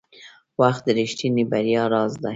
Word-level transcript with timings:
•وخت 0.61 0.81
د 0.85 0.89
رښتیني 0.97 1.43
بریا 1.51 1.83
راز 1.93 2.13
دی. 2.23 2.29